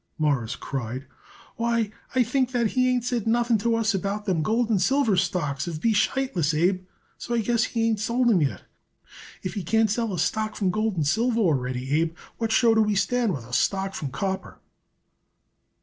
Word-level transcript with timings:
Morris 0.17 0.55
cried. 0.55 1.05
"Why, 1.57 1.91
I 2.15 2.23
think 2.23 2.53
that 2.53 2.71
he 2.71 2.89
ain't 2.89 3.03
said 3.05 3.27
nothing 3.27 3.59
to 3.59 3.75
us 3.75 3.93
about 3.93 4.25
them 4.25 4.41
gold 4.41 4.71
and 4.71 4.81
silver 4.81 5.15
stocks 5.15 5.67
of 5.67 5.79
B. 5.79 5.93
Sheitlis', 5.93 6.55
Abe, 6.57 6.87
so 7.19 7.35
I 7.35 7.41
guess 7.41 7.65
he 7.65 7.83
ain't 7.85 7.99
sold 7.99 8.27
'em 8.31 8.41
yet. 8.41 8.63
If 9.43 9.53
he 9.53 9.61
can't 9.63 9.91
sell 9.91 10.11
a 10.11 10.17
stock 10.17 10.55
from 10.55 10.71
gold 10.71 10.95
and 10.95 11.05
silver 11.07 11.39
already, 11.41 12.01
Abe, 12.01 12.15
what 12.39 12.51
show 12.51 12.73
do 12.73 12.81
we 12.81 12.95
stand 12.95 13.35
with 13.35 13.45
a 13.45 13.53
stock 13.53 13.93
from 13.93 14.09
copper?" 14.09 14.57